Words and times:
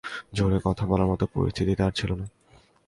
জোরে 0.33 0.59
কথা 0.63 0.83
বলার 0.85 1.07
মত 1.07 1.21
পরিস্থিতি 1.33 1.73
তাঁর 1.75 1.91
ছিল 1.91 2.11
না। 2.13 2.25